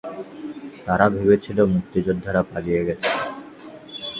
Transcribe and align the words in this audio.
তারা 0.85 1.05
ভেবেছিল, 1.15 1.57
মুক্তিযোদ্ধারা 1.73 2.41
পালিয়ে 2.51 2.81
গেছে। 2.87 3.09